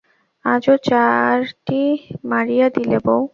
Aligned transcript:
আজও 0.45 0.75
চারটিা 0.87 1.85
মাড়িয়ে 2.29 2.67
দিলে 2.75 2.97
বৌ! 3.05 3.21